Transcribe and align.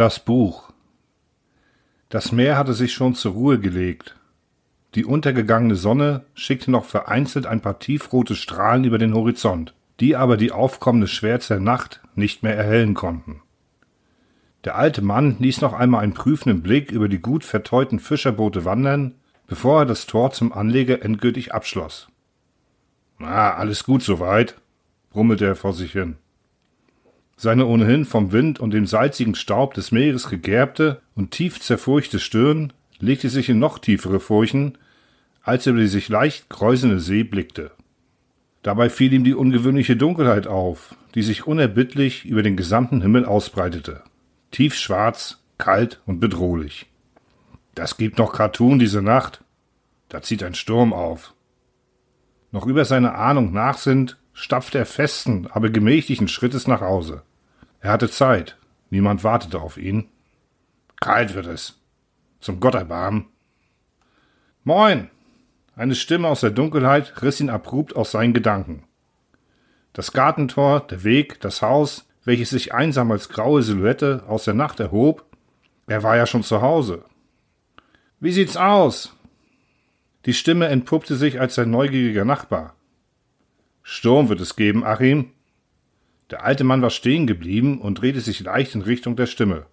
Das 0.00 0.18
Buch. 0.18 0.72
Das 2.08 2.32
Meer 2.32 2.56
hatte 2.56 2.72
sich 2.72 2.94
schon 2.94 3.14
zur 3.14 3.32
Ruhe 3.32 3.60
gelegt. 3.60 4.16
Die 4.94 5.04
untergegangene 5.04 5.76
Sonne 5.76 6.24
schickte 6.32 6.70
noch 6.70 6.86
vereinzelt 6.86 7.44
ein 7.44 7.60
paar 7.60 7.80
tiefrote 7.80 8.34
Strahlen 8.34 8.84
über 8.84 8.96
den 8.96 9.12
Horizont, 9.12 9.74
die 10.00 10.16
aber 10.16 10.38
die 10.38 10.52
aufkommende 10.52 11.06
Schwärze 11.06 11.52
der 11.52 11.60
Nacht 11.60 12.00
nicht 12.14 12.42
mehr 12.42 12.56
erhellen 12.56 12.94
konnten. 12.94 13.42
Der 14.64 14.76
alte 14.76 15.02
Mann 15.02 15.36
ließ 15.38 15.60
noch 15.60 15.74
einmal 15.74 16.02
einen 16.02 16.14
prüfenden 16.14 16.62
Blick 16.62 16.90
über 16.90 17.10
die 17.10 17.20
gut 17.20 17.44
verteuten 17.44 17.98
Fischerboote 17.98 18.64
wandern, 18.64 19.16
bevor 19.48 19.80
er 19.80 19.84
das 19.84 20.06
Tor 20.06 20.30
zum 20.30 20.54
Anleger 20.54 21.02
endgültig 21.02 21.52
abschloss. 21.52 22.08
Na, 23.18 23.52
alles 23.52 23.84
gut 23.84 24.02
soweit, 24.02 24.56
brummelte 25.10 25.44
er 25.44 25.56
vor 25.56 25.74
sich 25.74 25.92
hin. 25.92 26.16
Seine 27.42 27.64
ohnehin 27.64 28.04
vom 28.04 28.32
Wind 28.32 28.60
und 28.60 28.72
dem 28.72 28.86
salzigen 28.86 29.34
Staub 29.34 29.72
des 29.72 29.92
Meeres 29.92 30.28
gegerbte 30.28 31.00
und 31.14 31.30
tief 31.30 31.58
zerfurchte 31.58 32.18
Stirn 32.18 32.70
legte 32.98 33.30
sich 33.30 33.48
in 33.48 33.58
noch 33.58 33.78
tiefere 33.78 34.20
Furchen, 34.20 34.76
als 35.42 35.66
er 35.66 35.72
über 35.72 35.80
die 35.80 35.88
sich 35.88 36.10
leicht 36.10 36.50
kräuselnde 36.50 37.00
See 37.00 37.22
blickte. 37.22 37.70
Dabei 38.60 38.90
fiel 38.90 39.14
ihm 39.14 39.24
die 39.24 39.32
ungewöhnliche 39.32 39.96
Dunkelheit 39.96 40.46
auf, 40.46 40.94
die 41.14 41.22
sich 41.22 41.46
unerbittlich 41.46 42.26
über 42.26 42.42
den 42.42 42.58
gesamten 42.58 43.00
Himmel 43.00 43.24
ausbreitete. 43.24 44.02
Tiefschwarz, 44.50 45.42
kalt 45.56 46.02
und 46.04 46.20
bedrohlich. 46.20 46.90
Das 47.74 47.96
gibt 47.96 48.18
noch 48.18 48.34
Cartoon 48.34 48.78
diese 48.78 49.00
Nacht. 49.00 49.42
Da 50.10 50.20
zieht 50.20 50.42
ein 50.42 50.54
Sturm 50.54 50.92
auf. 50.92 51.32
Noch 52.52 52.66
über 52.66 52.84
seine 52.84 53.14
Ahnung 53.14 53.50
nachsinnt, 53.50 54.18
stapfte 54.34 54.76
er 54.76 54.84
festen, 54.84 55.46
aber 55.50 55.70
gemächlichen 55.70 56.28
Schrittes 56.28 56.66
nach 56.66 56.82
Hause. 56.82 57.22
Er 57.80 57.92
hatte 57.92 58.10
Zeit. 58.10 58.56
Niemand 58.90 59.24
wartete 59.24 59.60
auf 59.60 59.76
ihn. 59.76 60.08
Kalt 61.00 61.34
wird 61.34 61.46
es. 61.46 61.80
Zum 62.40 62.60
Gott 62.60 62.74
erbarmen. 62.74 63.26
Moin! 64.64 65.10
Eine 65.74 65.94
Stimme 65.94 66.28
aus 66.28 66.40
der 66.40 66.50
Dunkelheit 66.50 67.22
riss 67.22 67.40
ihn 67.40 67.48
abrupt 67.48 67.96
aus 67.96 68.10
seinen 68.10 68.34
Gedanken. 68.34 68.84
Das 69.94 70.12
Gartentor, 70.12 70.80
der 70.80 71.04
Weg, 71.04 71.40
das 71.40 71.62
Haus, 71.62 72.06
welches 72.24 72.50
sich 72.50 72.74
einsam 72.74 73.10
als 73.10 73.30
graue 73.30 73.62
Silhouette 73.62 74.24
aus 74.28 74.44
der 74.44 74.54
Nacht 74.54 74.78
erhob, 74.78 75.24
er 75.86 76.02
war 76.02 76.16
ja 76.16 76.26
schon 76.26 76.42
zu 76.42 76.60
Hause. 76.60 77.04
Wie 78.20 78.32
sieht's 78.32 78.56
aus? 78.56 79.16
Die 80.26 80.34
Stimme 80.34 80.66
entpuppte 80.68 81.16
sich 81.16 81.40
als 81.40 81.54
sein 81.54 81.70
neugieriger 81.70 82.26
Nachbar. 82.26 82.74
Sturm 83.82 84.28
wird 84.28 84.40
es 84.40 84.56
geben, 84.56 84.84
Achim, 84.84 85.32
der 86.30 86.44
alte 86.44 86.64
Mann 86.64 86.82
war 86.82 86.90
stehen 86.90 87.26
geblieben 87.26 87.80
und 87.80 88.00
drehte 88.00 88.20
sich 88.20 88.40
leicht 88.40 88.74
in 88.74 88.82
Richtung 88.82 89.16
der 89.16 89.26
Stimme. 89.26 89.66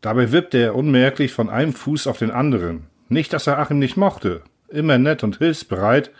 Dabei 0.00 0.32
wippte 0.32 0.58
er 0.58 0.74
unmerklich 0.74 1.32
von 1.32 1.50
einem 1.50 1.72
Fuß 1.72 2.06
auf 2.06 2.18
den 2.18 2.30
anderen. 2.30 2.86
Nicht, 3.08 3.32
dass 3.32 3.46
er 3.46 3.58
Achim 3.58 3.78
nicht 3.78 3.96
mochte, 3.96 4.42
immer 4.68 4.98
nett 4.98 5.22
und 5.24 5.38
hilfsbereit, 5.38 6.10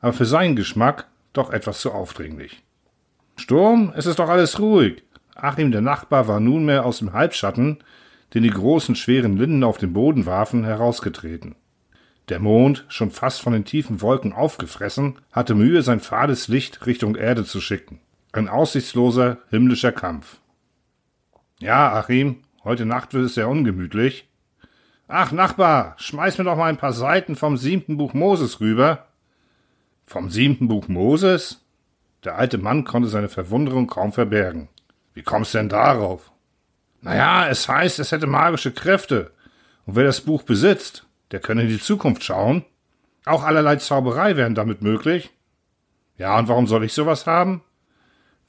aber 0.00 0.12
für 0.12 0.26
seinen 0.26 0.56
Geschmack 0.56 1.06
doch 1.32 1.50
etwas 1.50 1.80
zu 1.80 1.92
aufdringlich. 1.92 2.62
Sturm, 3.36 3.92
es 3.96 4.06
ist 4.06 4.18
doch 4.18 4.28
alles 4.28 4.58
ruhig. 4.58 5.02
Achim, 5.34 5.72
der 5.72 5.80
Nachbar, 5.80 6.28
war 6.28 6.40
nunmehr 6.40 6.84
aus 6.84 6.98
dem 6.98 7.12
Halbschatten, 7.12 7.78
den 8.34 8.42
die 8.42 8.50
großen, 8.50 8.94
schweren 8.94 9.36
Linden 9.36 9.64
auf 9.64 9.78
den 9.78 9.92
Boden 9.92 10.26
warfen, 10.26 10.64
herausgetreten. 10.64 11.54
Der 12.28 12.38
Mond, 12.38 12.84
schon 12.88 13.10
fast 13.10 13.40
von 13.40 13.52
den 13.52 13.64
tiefen 13.64 14.02
Wolken 14.02 14.32
aufgefressen, 14.32 15.16
hatte 15.32 15.54
Mühe, 15.54 15.82
sein 15.82 16.00
fades 16.00 16.48
Licht 16.48 16.86
Richtung 16.86 17.16
Erde 17.16 17.44
zu 17.44 17.60
schicken. 17.60 18.00
Ein 18.32 18.48
aussichtsloser 18.48 19.38
himmlischer 19.50 19.90
Kampf. 19.90 20.38
Ja, 21.58 21.92
Achim, 21.92 22.42
heute 22.62 22.86
Nacht 22.86 23.12
wird 23.12 23.24
es 23.24 23.34
sehr 23.34 23.48
ungemütlich. 23.48 24.28
Ach, 25.08 25.32
Nachbar, 25.32 25.94
schmeiß 25.98 26.38
mir 26.38 26.44
doch 26.44 26.56
mal 26.56 26.68
ein 26.68 26.76
paar 26.76 26.92
Seiten 26.92 27.34
vom 27.34 27.56
siebten 27.56 27.96
Buch 27.96 28.14
Moses 28.14 28.60
rüber. 28.60 29.08
Vom 30.06 30.30
siebten 30.30 30.68
Buch 30.68 30.86
Moses? 30.86 31.64
Der 32.22 32.36
alte 32.36 32.58
Mann 32.58 32.84
konnte 32.84 33.08
seine 33.08 33.28
Verwunderung 33.28 33.88
kaum 33.88 34.12
verbergen. 34.12 34.68
Wie 35.12 35.22
kommst 35.22 35.54
denn 35.54 35.68
darauf? 35.68 36.30
Naja, 37.00 37.48
es 37.48 37.68
heißt, 37.68 37.98
es 37.98 38.12
hätte 38.12 38.28
magische 38.28 38.70
Kräfte. 38.70 39.32
Und 39.86 39.96
wer 39.96 40.04
das 40.04 40.20
Buch 40.20 40.44
besitzt, 40.44 41.04
der 41.32 41.40
könne 41.40 41.62
in 41.62 41.68
die 41.68 41.80
Zukunft 41.80 42.22
schauen. 42.22 42.64
Auch 43.24 43.42
allerlei 43.42 43.76
Zauberei 43.76 44.36
wären 44.36 44.54
damit 44.54 44.82
möglich. 44.82 45.30
Ja, 46.16 46.38
und 46.38 46.46
warum 46.46 46.68
soll 46.68 46.84
ich 46.84 46.92
sowas 46.92 47.26
haben? 47.26 47.62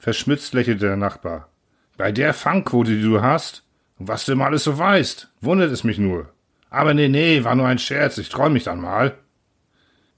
Verschmitzt 0.02 0.52
lächelte 0.52 0.86
der 0.86 0.96
Nachbar. 0.96 1.48
Bei 1.96 2.10
der 2.10 2.34
Fangquote, 2.34 2.90
die 2.90 3.02
du 3.02 3.22
hast, 3.22 3.62
und 4.00 4.08
was 4.08 4.24
du 4.24 4.32
immer 4.32 4.46
alles 4.46 4.64
so 4.64 4.76
weißt, 4.76 5.30
wundert 5.40 5.70
es 5.70 5.84
mich 5.84 5.98
nur. 5.98 6.28
Aber 6.70 6.92
nee, 6.92 7.06
nee, 7.06 7.44
war 7.44 7.54
nur 7.54 7.68
ein 7.68 7.78
Scherz, 7.78 8.18
ich 8.18 8.28
träum 8.28 8.52
mich 8.52 8.64
dann 8.64 8.80
mal. 8.80 9.14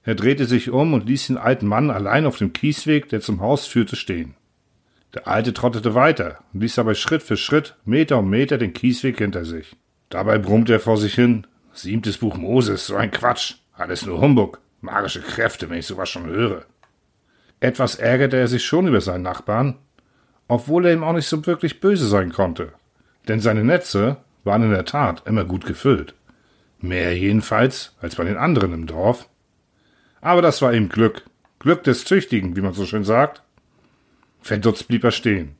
Er 0.03 0.15
drehte 0.15 0.47
sich 0.47 0.71
um 0.71 0.95
und 0.95 1.07
ließ 1.07 1.27
den 1.27 1.37
alten 1.37 1.67
Mann 1.67 1.91
allein 1.91 2.25
auf 2.25 2.39
dem 2.39 2.55
Kiesweg, 2.55 3.11
der 3.11 3.21
zum 3.21 3.43
Haus 3.43 3.67
führte, 3.67 3.95
stehen. 3.95 4.37
Der 5.13 5.29
Alte 5.29 5.53
trottete 5.53 5.95
weiter 5.95 6.39
und 6.55 6.63
ließ 6.63 6.77
dabei 6.77 6.95
Schritt 6.95 7.23
für 7.23 7.37
Schritt, 7.37 7.77
Meter 7.85 8.21
um 8.21 8.31
Meter 8.31 8.57
den 8.57 8.73
Kiesweg 8.73 9.19
hinter 9.19 9.45
sich. 9.45 9.77
Dabei 10.09 10.39
brummte 10.39 10.73
er 10.73 10.81
vor 10.81 10.97
sich 10.97 11.15
hin. 11.15 11.47
Siebtes 11.75 12.17
Buch 12.17 12.39
Moses, 12.39 12.87
so 12.87 12.97
ein 12.97 13.11
Quatsch. 13.11 13.57
Alles 13.75 14.07
nur 14.07 14.19
Humbug. 14.23 14.61
Magische 14.81 15.21
Kräfte, 15.21 15.69
wenn 15.69 15.81
ich 15.81 15.87
sowas 15.87 16.09
schon 16.09 16.25
höre. 16.25 16.65
Etwas 17.65 17.95
ärgerte 17.95 18.37
er 18.37 18.47
sich 18.47 18.63
schon 18.63 18.89
über 18.89 19.01
seinen 19.01 19.23
Nachbarn, 19.23 19.77
obwohl 20.49 20.85
er 20.85 20.93
ihm 20.93 21.03
auch 21.03 21.15
nicht 21.15 21.27
so 21.27 21.47
wirklich 21.47 21.81
böse 21.81 22.07
sein 22.07 22.31
konnte. 22.31 22.75
Denn 23.27 23.41
seine 23.41 23.65
Netze 23.65 24.19
waren 24.45 24.65
in 24.65 24.71
der 24.71 24.85
Tat 24.85 25.23
immer 25.25 25.47
gut 25.47 25.65
gefüllt. 25.65 26.15
Mehr 26.81 27.17
jedenfalls 27.17 27.97
als 28.03 28.17
bei 28.17 28.25
den 28.25 28.37
anderen 28.37 28.75
im 28.75 28.87
Dorf. 28.87 29.31
Aber 30.21 30.43
das 30.43 30.61
war 30.61 30.75
ihm 30.75 30.91
Glück. 30.91 31.23
Glück 31.59 31.83
des 31.85 32.05
Züchtigen, 32.05 32.55
wie 32.55 32.61
man 32.61 32.75
so 32.75 32.85
schön 32.85 33.03
sagt. 33.03 33.43
Verdutzt 34.43 34.87
blieb 34.87 35.03
er 35.03 35.11
stehen. 35.11 35.57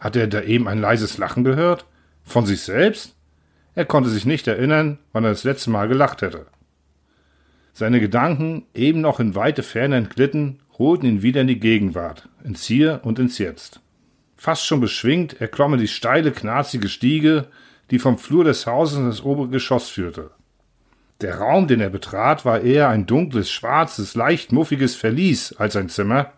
Hatte 0.00 0.20
er 0.20 0.28
da 0.28 0.40
eben 0.40 0.68
ein 0.68 0.80
leises 0.80 1.18
Lachen 1.18 1.44
gehört? 1.44 1.84
Von 2.24 2.46
sich 2.46 2.62
selbst? 2.62 3.14
Er 3.74 3.84
konnte 3.84 4.08
sich 4.08 4.24
nicht 4.24 4.48
erinnern, 4.48 5.00
wann 5.12 5.24
er 5.24 5.30
das 5.30 5.44
letzte 5.44 5.68
Mal 5.68 5.86
gelacht 5.86 6.22
hätte. 6.22 6.46
Seine 7.74 8.00
Gedanken, 8.00 8.64
eben 8.72 9.02
noch 9.02 9.20
in 9.20 9.34
weite 9.34 9.62
Ferne 9.62 9.96
entglitten, 9.96 10.61
holten 10.78 11.08
ihn 11.08 11.22
wieder 11.22 11.42
in 11.42 11.46
die 11.46 11.60
Gegenwart, 11.60 12.28
ins 12.44 12.64
Hier 12.64 13.00
und 13.04 13.18
ins 13.18 13.38
Jetzt. 13.38 13.80
Fast 14.36 14.66
schon 14.66 14.80
beschwingt 14.80 15.40
erklomm 15.40 15.74
er 15.74 15.78
die 15.78 15.88
steile, 15.88 16.32
knarzige 16.32 16.88
Stiege, 16.88 17.46
die 17.90 17.98
vom 17.98 18.18
Flur 18.18 18.44
des 18.44 18.66
Hauses 18.66 18.98
in 18.98 19.06
das 19.06 19.22
obere 19.22 19.48
Geschoss 19.48 19.88
führte. 19.88 20.30
Der 21.20 21.38
Raum, 21.38 21.68
den 21.68 21.80
er 21.80 21.90
betrat, 21.90 22.44
war 22.44 22.62
eher 22.62 22.88
ein 22.88 23.06
dunkles, 23.06 23.50
schwarzes, 23.50 24.16
leicht 24.16 24.50
muffiges 24.50 24.96
Verlies 24.96 25.52
als 25.52 25.76
ein 25.76 25.88
Zimmer, 25.88 26.32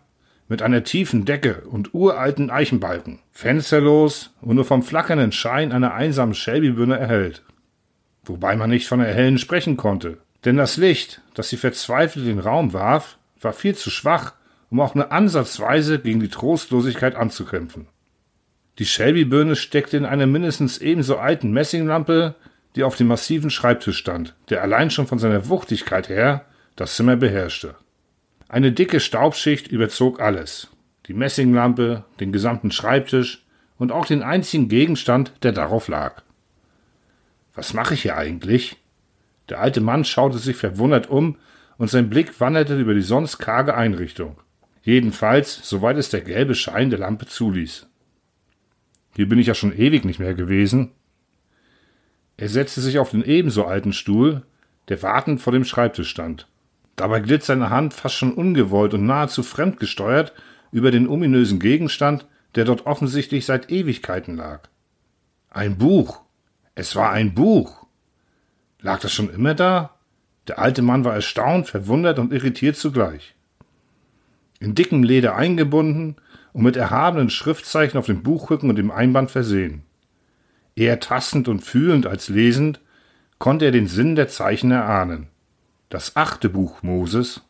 mit 0.47 0.61
einer 0.61 0.83
tiefen 0.83 1.25
Decke 1.25 1.63
und 1.71 1.95
uralten 1.95 2.51
Eichenbalken, 2.51 3.19
fensterlos 3.31 4.35
und 4.41 4.55
nur 4.55 4.65
vom 4.65 4.83
flackernden 4.83 5.31
Schein 5.31 5.71
einer 5.71 5.95
einsamen 5.95 6.35
Shelby-Birne 6.35 6.99
erhellt. 6.99 7.41
Wobei 8.23 8.55
man 8.55 8.69
nicht 8.69 8.87
von 8.87 8.99
erhellen 8.99 9.39
sprechen 9.39 9.77
konnte, 9.77 10.19
denn 10.45 10.57
das 10.57 10.77
Licht, 10.77 11.21
das 11.33 11.49
sie 11.49 11.57
verzweifelt 11.57 12.25
in 12.25 12.35
den 12.35 12.39
Raum 12.39 12.73
warf, 12.73 13.17
war 13.45 13.53
viel 13.53 13.75
zu 13.75 13.89
schwach, 13.89 14.33
um 14.69 14.81
auch 14.81 14.93
nur 14.93 15.13
ansatzweise 15.13 15.99
gegen 15.99 16.19
die 16.19 16.27
Trostlosigkeit 16.27 17.15
anzukämpfen. 17.15 17.87
Die 18.77 18.85
Shelby-Birne 18.85 19.55
steckte 19.55 19.95
in 19.95 20.03
einer 20.03 20.25
mindestens 20.25 20.79
ebenso 20.79 21.17
alten 21.17 21.51
Messinglampe, 21.51 22.35
die 22.75 22.83
auf 22.83 22.97
dem 22.97 23.07
massiven 23.07 23.49
Schreibtisch 23.49 23.97
stand, 23.97 24.35
der 24.49 24.61
allein 24.61 24.91
schon 24.91 25.07
von 25.07 25.17
seiner 25.19 25.47
Wuchtigkeit 25.47 26.09
her 26.09 26.45
das 26.75 26.97
Zimmer 26.97 27.15
beherrschte. 27.15 27.75
Eine 28.49 28.73
dicke 28.73 28.99
Staubschicht 28.99 29.69
überzog 29.69 30.19
alles. 30.19 30.67
Die 31.07 31.13
Messinglampe, 31.13 32.03
den 32.19 32.33
gesamten 32.33 32.71
Schreibtisch 32.71 33.45
und 33.77 33.93
auch 33.93 34.05
den 34.05 34.23
einzigen 34.23 34.67
Gegenstand, 34.67 35.31
der 35.43 35.53
darauf 35.53 35.87
lag. 35.87 36.23
Was 37.53 37.73
mache 37.73 37.93
ich 37.93 38.01
hier 38.01 38.17
eigentlich? 38.17 38.75
Der 39.47 39.61
alte 39.61 39.79
Mann 39.79 40.03
schaute 40.03 40.37
sich 40.37 40.57
verwundert 40.57 41.09
um 41.09 41.37
und 41.77 41.89
sein 41.89 42.09
Blick 42.09 42.39
wanderte 42.39 42.79
über 42.79 42.93
die 42.93 43.01
sonst 43.01 43.37
karge 43.37 43.75
Einrichtung. 43.75 44.37
Jedenfalls, 44.83 45.67
soweit 45.67 45.97
es 45.97 46.09
der 46.09 46.21
gelbe 46.21 46.55
Schein 46.55 46.89
der 46.89 46.99
Lampe 46.99 47.25
zuließ. 47.25 47.87
Hier 49.15 49.29
bin 49.29 49.39
ich 49.39 49.47
ja 49.47 49.55
schon 49.55 49.75
ewig 49.75 50.05
nicht 50.05 50.19
mehr 50.19 50.35
gewesen. 50.35 50.91
Er 52.37 52.49
setzte 52.49 52.81
sich 52.81 52.99
auf 52.99 53.11
den 53.11 53.23
ebenso 53.23 53.65
alten 53.65 53.93
Stuhl, 53.93 54.43
der 54.89 55.01
wartend 55.01 55.41
vor 55.41 55.53
dem 55.53 55.65
Schreibtisch 55.65 56.09
stand. 56.09 56.47
Dabei 56.95 57.19
glitt 57.19 57.43
seine 57.43 57.69
Hand 57.69 57.93
fast 57.93 58.15
schon 58.15 58.33
ungewollt 58.33 58.93
und 58.93 59.05
nahezu 59.05 59.43
fremdgesteuert 59.43 60.33
über 60.71 60.91
den 60.91 61.07
ominösen 61.07 61.59
Gegenstand, 61.59 62.27
der 62.55 62.65
dort 62.65 62.85
offensichtlich 62.85 63.45
seit 63.45 63.71
Ewigkeiten 63.71 64.35
lag. 64.35 64.69
Ein 65.49 65.77
Buch. 65.77 66.21
Es 66.73 66.95
war 66.95 67.11
ein 67.11 67.33
Buch. 67.33 67.85
Lag 68.81 68.99
das 68.99 69.13
schon 69.13 69.33
immer 69.33 69.55
da? 69.55 69.94
Der 70.47 70.59
alte 70.59 70.81
Mann 70.81 71.03
war 71.03 71.13
erstaunt, 71.13 71.67
verwundert 71.67 72.19
und 72.19 72.31
irritiert 72.31 72.75
zugleich. 72.75 73.35
In 74.59 74.75
dickem 74.75 75.03
Leder 75.03 75.35
eingebunden 75.35 76.15
und 76.53 76.63
mit 76.63 76.75
erhabenen 76.75 77.29
Schriftzeichen 77.29 77.97
auf 77.97 78.05
dem 78.05 78.23
Buchrücken 78.23 78.69
und 78.69 78.77
dem 78.77 78.91
Einband 78.91 79.31
versehen. 79.31 79.83
Eher 80.75 80.99
tastend 80.99 81.47
und 81.47 81.61
fühlend 81.61 82.05
als 82.05 82.29
lesend 82.29 82.79
konnte 83.39 83.65
er 83.65 83.71
den 83.71 83.87
Sinn 83.87 84.15
der 84.15 84.27
Zeichen 84.27 84.71
erahnen. 84.71 85.27
Das 85.89 86.15
achte 86.15 86.49
Buch 86.49 86.83
Moses 86.83 87.41